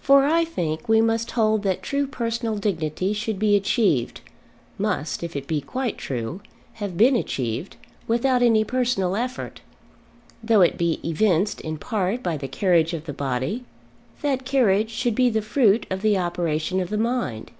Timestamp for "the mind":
16.90-17.50